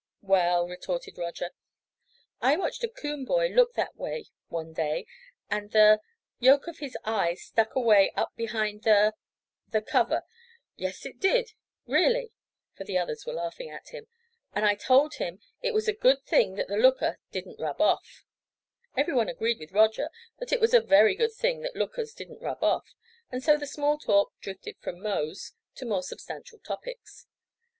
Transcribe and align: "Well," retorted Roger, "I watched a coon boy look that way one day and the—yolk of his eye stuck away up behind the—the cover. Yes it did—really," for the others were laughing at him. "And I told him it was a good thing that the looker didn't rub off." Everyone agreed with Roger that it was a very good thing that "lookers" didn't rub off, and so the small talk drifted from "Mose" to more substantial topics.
"Well," 0.23 0.67
retorted 0.67 1.19
Roger, 1.19 1.51
"I 2.41 2.57
watched 2.57 2.83
a 2.83 2.87
coon 2.87 3.23
boy 3.23 3.49
look 3.49 3.75
that 3.75 3.95
way 3.95 4.31
one 4.47 4.73
day 4.73 5.05
and 5.47 5.69
the—yolk 5.71 6.65
of 6.65 6.79
his 6.79 6.97
eye 7.03 7.35
stuck 7.35 7.75
away 7.75 8.11
up 8.15 8.35
behind 8.35 8.81
the—the 8.81 9.81
cover. 9.83 10.23
Yes 10.75 11.05
it 11.05 11.19
did—really," 11.19 12.31
for 12.75 12.83
the 12.83 12.97
others 12.97 13.27
were 13.27 13.33
laughing 13.33 13.69
at 13.69 13.89
him. 13.89 14.07
"And 14.55 14.65
I 14.65 14.73
told 14.73 15.17
him 15.17 15.39
it 15.61 15.71
was 15.75 15.87
a 15.87 15.93
good 15.93 16.23
thing 16.25 16.55
that 16.55 16.67
the 16.67 16.77
looker 16.77 17.19
didn't 17.31 17.59
rub 17.59 17.79
off." 17.79 18.25
Everyone 18.97 19.29
agreed 19.29 19.59
with 19.59 19.71
Roger 19.71 20.09
that 20.39 20.51
it 20.51 20.59
was 20.59 20.73
a 20.73 20.81
very 20.81 21.13
good 21.13 21.33
thing 21.33 21.61
that 21.61 21.75
"lookers" 21.75 22.15
didn't 22.15 22.41
rub 22.41 22.63
off, 22.63 22.95
and 23.31 23.43
so 23.43 23.55
the 23.55 23.67
small 23.67 23.99
talk 23.99 24.33
drifted 24.39 24.77
from 24.79 24.99
"Mose" 24.99 25.53
to 25.75 25.85
more 25.85 26.01
substantial 26.01 26.57
topics. 26.57 27.27